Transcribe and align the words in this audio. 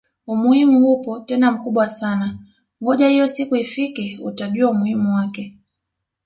Umuhimu 0.27 0.87
upo 0.93 1.19
tena 1.19 1.51
mkubwa 1.51 1.89
sana 1.89 2.39
ngoja 2.83 3.07
hiyo 3.09 3.27
siku 3.27 3.55
ifike 3.55 4.19
utajua 4.23 4.69
umuhimu 4.71 5.15
wake 5.15 5.57